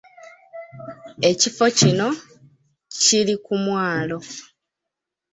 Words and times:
Ekifo 1.29 1.65
kino 1.79 2.07
kiri 3.01 3.35
ku 3.45 3.53
mwalo. 3.63 4.17